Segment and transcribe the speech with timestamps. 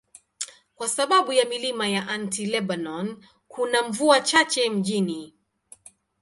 [0.75, 5.33] Kwa sababu ya milima ya Anti-Lebanon, kuna mvua chache mjini.